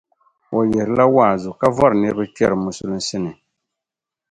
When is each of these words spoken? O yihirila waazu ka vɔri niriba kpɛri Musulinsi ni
O 0.57 0.59
yihirila 0.69 1.05
waazu 1.15 1.49
ka 1.59 1.67
vɔri 1.75 1.95
niriba 1.97 2.23
kpɛri 2.33 2.55
Musulinsi 2.63 3.17
ni 3.23 3.31